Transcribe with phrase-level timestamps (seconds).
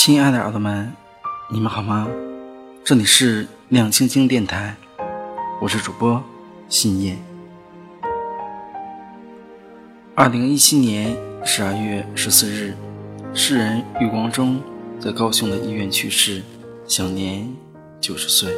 [0.00, 0.92] 亲爱的耳朵们，
[1.50, 2.08] 你们好吗？
[2.84, 4.76] 这里是亮晶晶电台，
[5.60, 6.22] 我是主播
[6.68, 7.18] 信叶。
[10.14, 12.76] 二零一七年十二月十四日，
[13.34, 14.62] 诗人余光中
[15.00, 16.44] 在高雄的医院去世，
[16.86, 17.52] 享年
[18.00, 18.54] 九十岁。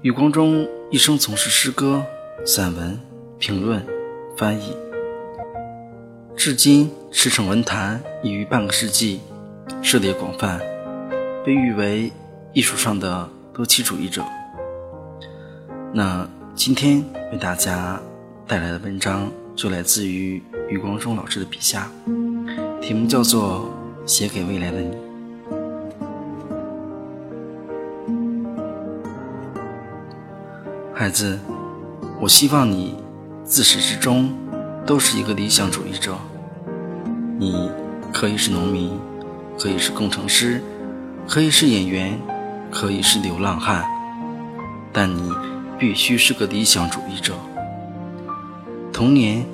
[0.00, 2.02] 余光中一生从事诗歌、
[2.46, 2.98] 散文、
[3.38, 3.86] 评论、
[4.34, 4.74] 翻译。
[6.36, 9.20] 至今驰骋文坛已逾半个世纪，
[9.82, 10.60] 涉猎广泛，
[11.44, 12.12] 被誉为
[12.52, 14.22] 艺术上的多栖主义者。
[15.92, 18.00] 那今天为大家
[18.46, 21.90] 带来的文章就来自于余光中老师的笔下，
[22.82, 23.70] 题目叫做
[24.08, 24.90] 《写给未来的你》。
[30.94, 31.38] 孩子，
[32.20, 32.94] 我希望你
[33.42, 34.32] 自始至终。
[34.86, 36.16] 都是一个理想主义者。
[37.38, 37.68] 你
[38.12, 38.92] 可以是农民，
[39.58, 40.62] 可以是工程师，
[41.26, 42.18] 可以是演员，
[42.70, 43.84] 可以是流浪汉，
[44.92, 45.32] 但你
[45.76, 47.34] 必须是个理想主义者。
[48.92, 49.44] 童年，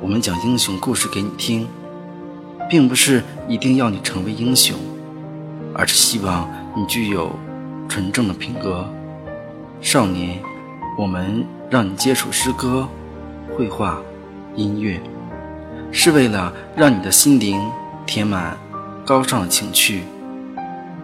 [0.00, 1.68] 我们讲英雄故事给你听，
[2.68, 4.76] 并不是一定要你成为英雄，
[5.74, 7.30] 而是希望你具有
[7.86, 8.88] 纯正的品格。
[9.82, 10.38] 少年，
[10.98, 12.88] 我们让你接触诗歌、
[13.54, 14.00] 绘画。
[14.56, 15.00] 音乐
[15.90, 17.60] 是为了让你的心灵
[18.06, 18.56] 填满
[19.04, 20.02] 高尚的情趣，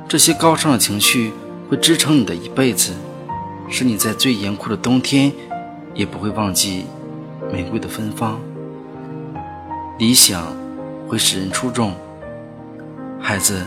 [0.08, 1.32] 这些高尚的情趣
[1.68, 2.92] 会支撑你的一辈子，
[3.68, 5.32] 使你在最严酷的冬天
[5.94, 6.86] 也不会忘记
[7.52, 8.40] 玫瑰的芬芳。
[9.98, 10.56] 理想
[11.06, 11.92] 会使人出众，
[13.20, 13.66] 孩子，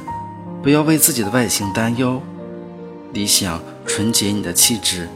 [0.62, 2.22] 不要为自己的外形担忧，
[3.14, 5.08] 理想纯洁你的气质，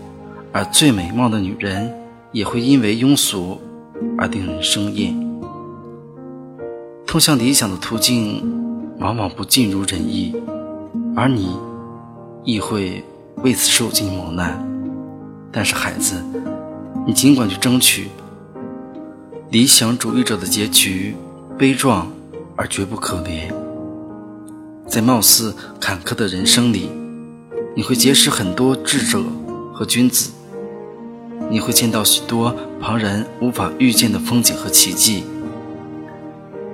[0.52, 1.92] 而最美貌的女人
[2.32, 3.60] 也会因为庸俗。
[4.18, 5.16] 而令人生厌。
[7.06, 8.44] 通向理想的途径
[9.00, 10.36] 往往不尽如人意，
[11.16, 11.56] 而你
[12.44, 13.04] 亦会
[13.38, 14.62] 为此受尽磨难。
[15.52, 16.22] 但是，孩子，
[17.06, 18.08] 你尽管去争取。
[19.50, 21.16] 理想主义者的结局
[21.58, 22.12] 悲壮
[22.58, 23.52] 而绝不可怜。
[24.86, 26.90] 在貌似坎坷的人生里，
[27.76, 29.24] 你会结识很多智者
[29.74, 30.32] 和君子。
[31.50, 35.24] 你会见到许多旁人无法预见的风景和奇迹。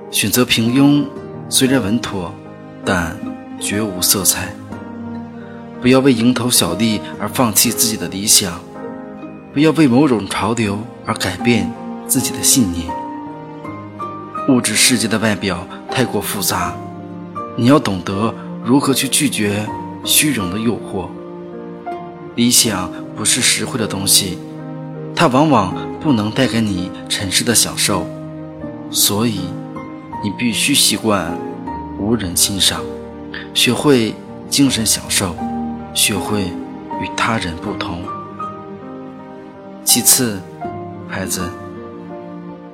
[0.10, 1.06] 选择平庸
[1.50, 2.34] 虽然稳妥，
[2.84, 3.16] 但
[3.60, 4.54] 绝无色彩。
[5.82, 8.60] 不要为蝇头小利而放弃自己的理想，
[9.54, 11.72] 不要为某种潮流而改变
[12.08, 12.88] 自己的信念。
[14.50, 16.76] 物质世界的外表太过复杂，
[17.56, 18.34] 你要懂得
[18.64, 19.68] 如何去拒绝
[20.04, 21.08] 虚荣的诱惑。
[22.36, 24.40] 理想不是实惠的东西。
[25.16, 28.06] 它往往不能带给你尘世的享受，
[28.90, 29.40] 所以
[30.24, 31.38] 你必须习惯
[31.98, 32.82] 无人欣赏，
[33.54, 34.14] 学会
[34.50, 35.36] 精神享受，
[35.94, 36.42] 学会
[37.02, 38.02] 与他人不同。
[39.86, 40.42] 其次，
[41.08, 41.50] 孩子，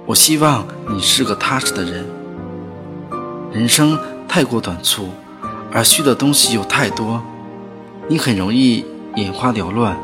[0.06, 2.06] 我希望你是个踏实的人。
[3.52, 5.10] 人生太过短促，
[5.72, 7.22] 而需的东西又太多，
[8.08, 8.86] 你很容易
[9.16, 9.96] 眼花缭乱，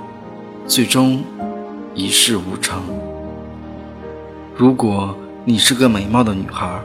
[0.67, 1.23] 最终。
[1.95, 2.83] 一事无成。
[4.53, 6.78] 如果你是个美貌的女孩，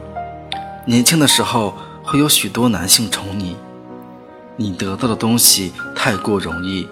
[0.87, 3.57] 年轻的时候会有许多男性宠你，
[4.55, 6.87] 你得到的东西太过容易，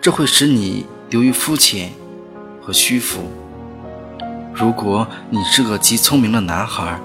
[0.00, 1.92] 这会使你流于肤浅
[2.62, 3.20] 和虚浮。
[4.54, 6.98] 如果你是个极聪明的男孩，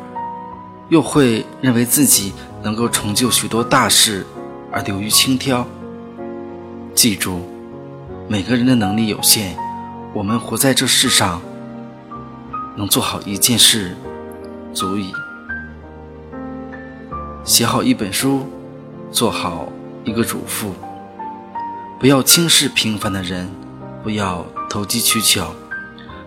[0.88, 2.32] 又会认为自己
[2.64, 4.26] 能够成就许多大事
[4.72, 5.66] 而流于轻佻。
[6.94, 7.42] 记住，
[8.30, 9.58] 每个人的能力有限。
[10.16, 11.42] 我们活在这世上，
[12.78, 13.98] 能做好一件事，
[14.74, 15.12] 足矣。
[17.44, 18.48] 写好一本书，
[19.12, 19.68] 做好
[20.06, 20.72] 一个主妇。
[22.00, 23.52] 不要轻视平凡的人，
[24.06, 25.54] 不要投机取巧，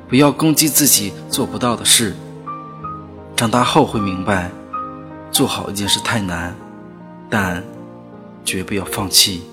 [0.06, 2.14] 不要攻击自己做不到的事。
[3.34, 4.50] 长大后会明白，
[5.30, 6.54] 做好一件事太难，
[7.30, 7.64] 但
[8.44, 9.44] 绝不要放弃。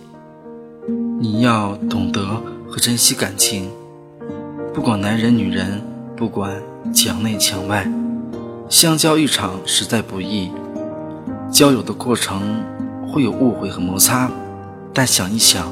[1.21, 2.21] 你要懂得
[2.67, 3.71] 和珍惜感情。
[4.75, 5.81] 不管男人女人，
[6.17, 6.61] 不管
[6.93, 7.89] 墙内墙外，
[8.67, 10.51] 相交一场实在不易。
[11.49, 12.61] 交友的过程
[13.07, 14.29] 会有误会和摩擦，
[14.93, 15.71] 但想一想，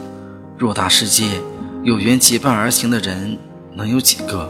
[0.57, 1.41] 偌大世界，
[1.83, 3.37] 有缘结伴而行的人
[3.73, 4.49] 能有几个？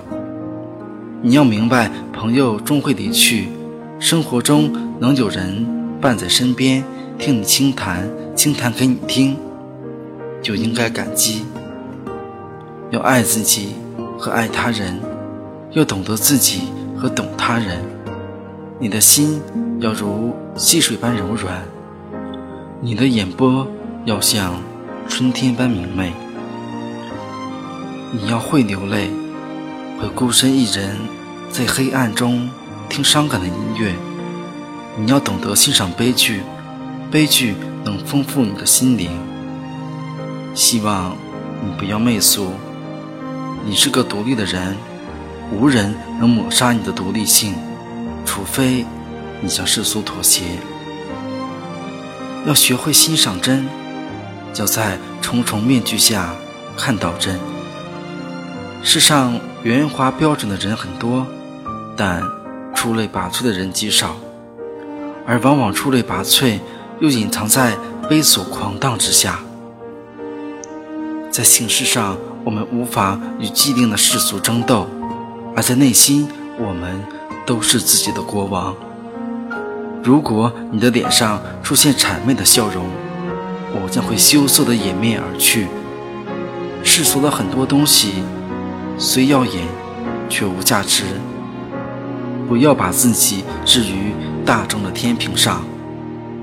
[1.23, 3.47] 你要明白，朋友终会离去，
[3.99, 5.65] 生活中能有人
[5.99, 6.83] 伴在身边，
[7.17, 9.35] 听你轻谈，轻谈给你听，
[10.43, 11.43] 就应该感激。
[12.91, 13.77] 要爱自己。
[14.23, 14.97] 和爱他人，
[15.71, 17.83] 要懂得自己和懂他人。
[18.79, 19.41] 你的心
[19.81, 21.61] 要如溪水般柔软，
[22.79, 23.67] 你的眼波
[24.05, 24.61] 要像
[25.09, 26.13] 春天般明媚。
[28.13, 29.09] 你要会流泪，
[29.99, 30.95] 会孤身一人
[31.49, 32.49] 在黑暗中
[32.87, 33.93] 听伤感的音乐。
[34.97, 36.43] 你要懂得欣赏悲剧，
[37.11, 39.11] 悲剧能丰富你的心灵。
[40.55, 41.13] 希望
[41.61, 42.53] 你不要媚俗，
[43.65, 44.75] 你是个独立的人，
[45.49, 47.55] 无人能抹杀你的独立性，
[48.25, 48.85] 除非
[49.39, 50.43] 你向世俗妥协。
[52.45, 53.65] 要学会欣赏真，
[54.57, 56.35] 要在重重面具下
[56.77, 57.39] 看到真。
[58.83, 61.25] 世上圆滑标准的人很多，
[61.95, 62.21] 但
[62.75, 64.17] 出类拔萃的人极少，
[65.25, 66.59] 而往往出类拔萃
[66.99, 67.77] 又隐藏在
[68.09, 69.39] 猥琐狂荡之下。
[71.31, 74.87] 在形式上，我们无法与既定的世俗争斗，
[75.55, 76.27] 而在内心，
[76.59, 77.01] 我们
[77.45, 78.75] 都是自己的国王。
[80.03, 82.85] 如果你的脸上出现谄媚的笑容，
[83.73, 85.67] 我将会羞涩的掩面而去。
[86.83, 88.23] 世俗的很多东西。
[88.95, 89.65] 虽耀眼，
[90.29, 91.03] 却无价值。
[92.47, 94.13] 不要把自己置于
[94.45, 95.63] 大众的天平上，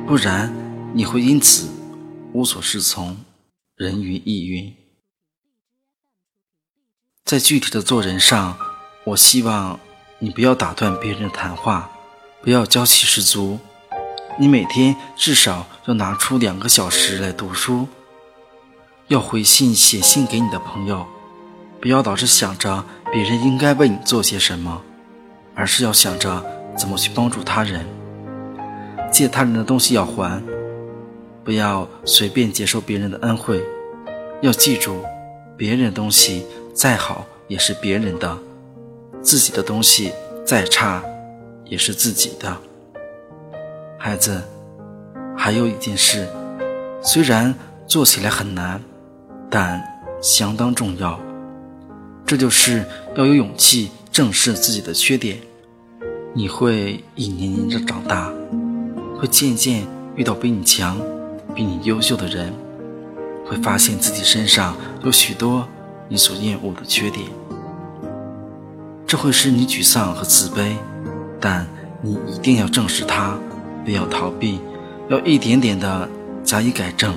[0.04, 0.52] 不然
[0.92, 1.68] 你会因此
[2.32, 3.16] 无所适从，
[3.76, 4.79] 人云亦云。
[7.30, 8.58] 在具体的做人上，
[9.04, 9.78] 我希望
[10.18, 11.88] 你不要打断别人的谈话，
[12.42, 13.60] 不要娇气十足。
[14.36, 17.86] 你每天至少要拿出两个小时来读书，
[19.06, 21.06] 要回信写信给你的朋友。
[21.80, 24.82] 不要老是想着别人应该为你做些什么，
[25.54, 26.44] 而是要想着
[26.76, 27.86] 怎么去帮助他人。
[29.12, 30.42] 借他人的东西要还，
[31.44, 33.62] 不要随便接受别人的恩惠。
[34.42, 35.04] 要记住，
[35.56, 36.44] 别人的东西
[36.74, 38.38] 再好也是别人的，
[39.22, 40.12] 自己的东西
[40.44, 41.02] 再差
[41.64, 42.56] 也是自己的。
[43.98, 44.42] 孩子，
[45.36, 46.28] 还有一件事，
[47.02, 47.54] 虽然
[47.86, 48.80] 做起来很难，
[49.50, 49.82] 但
[50.22, 51.20] 相当重要。
[52.24, 52.84] 这就是
[53.16, 55.38] 要有勇气正视自己的缺点。
[56.32, 58.32] 你会一年年的长大，
[59.18, 59.84] 会渐渐
[60.14, 60.96] 遇到比你强、
[61.54, 62.54] 比你优秀的人，
[63.44, 65.68] 会发现自己身上有许多
[66.10, 67.24] 你所厌恶的缺点。
[69.06, 70.74] 这会使你沮丧和自卑，
[71.40, 71.66] 但
[72.02, 73.38] 你一定要正视它，
[73.86, 74.60] 不要逃避，
[75.08, 76.06] 要一点点的
[76.44, 77.14] 加以改正。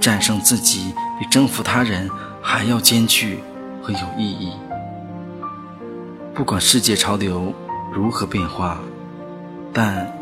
[0.00, 2.10] 战胜自己比征服他人
[2.42, 3.38] 还要艰巨。
[3.86, 4.50] 和有意义。
[6.34, 7.54] 不管世界潮流
[7.92, 8.80] 如何变化，
[9.72, 10.12] 但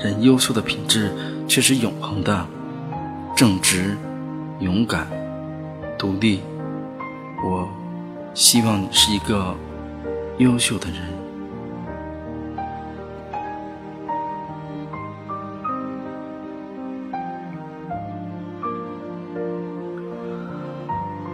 [0.00, 1.14] 人优秀的品质
[1.46, 2.44] 却是永恒的：
[3.36, 3.96] 正直、
[4.58, 5.06] 勇敢、
[5.96, 6.40] 独立。
[7.48, 7.68] 我
[8.34, 9.54] 希望你是一个
[10.38, 10.98] 优秀的人。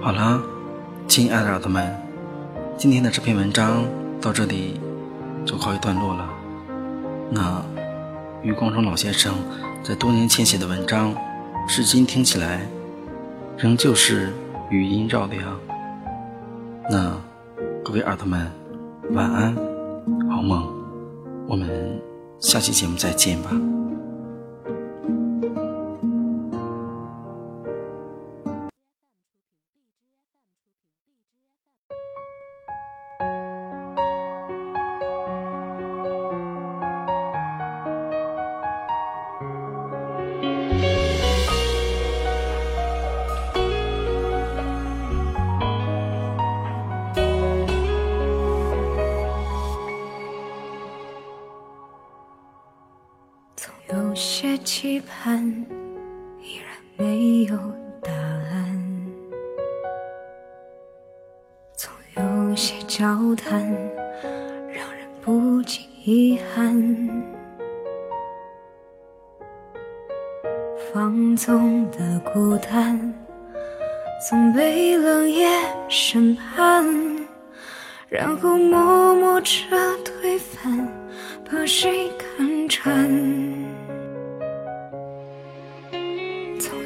[0.02, 0.42] 好了。
[1.08, 1.94] 亲爱的耳朵们，
[2.78, 3.84] 今天的这篇文章
[4.18, 4.80] 到这里
[5.44, 6.26] 就告一段落了。
[7.28, 7.62] 那
[8.42, 9.34] 余光中老先生
[9.82, 11.14] 在多年前写的文章，
[11.68, 12.66] 至今听起来
[13.58, 14.32] 仍旧是
[14.70, 15.42] 余音绕梁。
[16.90, 17.16] 那
[17.84, 18.50] 各位耳朵们，
[19.12, 19.54] 晚安，
[20.30, 20.66] 好梦，
[21.48, 21.68] 我们
[22.40, 23.50] 下期节目再见吧。
[54.62, 55.44] 期盼，
[56.40, 56.66] 依然
[56.96, 57.56] 没有
[58.00, 58.76] 答案；
[61.74, 63.60] 总有些交谈，
[64.72, 67.32] 让人不禁遗憾。
[70.92, 73.14] 放纵的孤单，
[74.28, 75.50] 总被冷眼
[75.88, 76.84] 审判，
[78.08, 79.52] 然后默默着
[80.04, 80.88] 推翻，
[81.50, 83.61] 把谁看穿？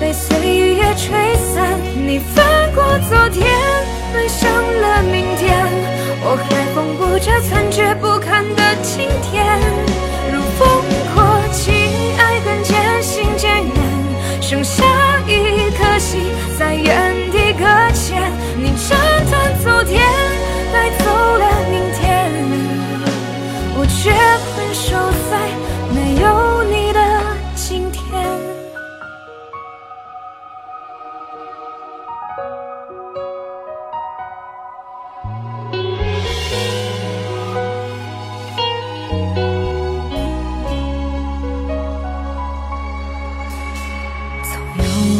[0.00, 1.78] 被岁月吹散。
[1.94, 3.46] 你翻过昨天，
[4.12, 5.56] 奔向了明天，
[6.22, 9.44] 我还缝补着残缺不堪的今天。
[10.32, 10.82] 如风
[11.14, 11.72] 过境，
[12.18, 13.74] 爱恨渐行渐远，
[14.40, 14.84] 剩下
[15.26, 16.20] 一颗心
[16.58, 17.15] 在原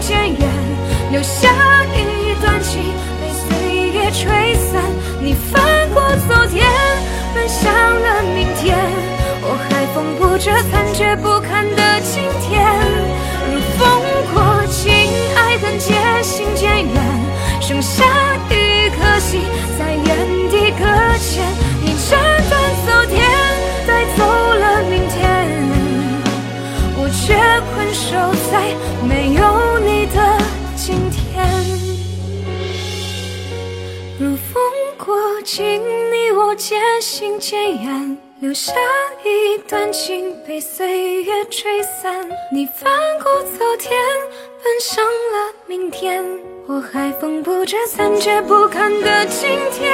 [0.00, 0.48] 渐远，
[1.12, 1.48] 留下
[1.94, 2.82] 一段情
[3.20, 4.82] 被岁月吹散。
[5.20, 6.66] 你翻过昨天，
[7.34, 8.76] 奔向了明天，
[9.42, 13.19] 我还缝补着残缺不堪的今天。
[35.60, 35.78] 信
[36.10, 38.72] 你我渐行渐远，留下
[39.22, 42.26] 一段情被岁月吹散。
[42.50, 42.90] 你翻
[43.22, 43.92] 过昨天，
[44.64, 46.24] 奔向了明天，
[46.66, 49.92] 我还缝补着残缺不堪的今天。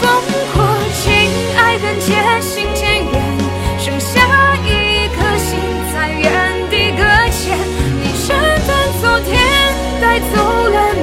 [0.00, 0.06] 烽
[0.54, 0.62] 火
[1.02, 1.10] 情
[1.58, 3.38] 爱恨渐行渐远，
[3.80, 4.20] 剩下
[4.64, 5.58] 一颗心
[5.92, 7.58] 在原地搁浅。
[8.00, 8.70] 你斩断
[9.02, 9.34] 昨天，
[10.00, 10.36] 带走
[10.70, 10.93] 了。